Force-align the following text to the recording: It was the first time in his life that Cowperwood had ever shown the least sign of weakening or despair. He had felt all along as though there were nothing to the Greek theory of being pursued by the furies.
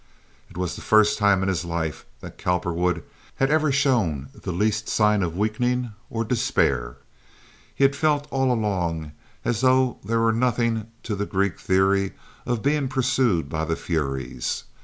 It 0.49 0.57
was 0.57 0.75
the 0.75 0.81
first 0.81 1.19
time 1.19 1.43
in 1.43 1.47
his 1.47 1.63
life 1.63 2.07
that 2.21 2.39
Cowperwood 2.39 3.03
had 3.35 3.51
ever 3.51 3.71
shown 3.71 4.29
the 4.33 4.51
least 4.51 4.89
sign 4.89 5.21
of 5.21 5.37
weakening 5.37 5.93
or 6.09 6.25
despair. 6.25 6.97
He 7.75 7.83
had 7.83 7.95
felt 7.95 8.25
all 8.31 8.51
along 8.51 9.11
as 9.45 9.61
though 9.61 9.99
there 10.03 10.21
were 10.21 10.33
nothing 10.33 10.87
to 11.03 11.13
the 11.13 11.27
Greek 11.27 11.59
theory 11.59 12.13
of 12.47 12.63
being 12.63 12.87
pursued 12.87 13.47
by 13.47 13.63
the 13.63 13.75
furies. 13.75 14.63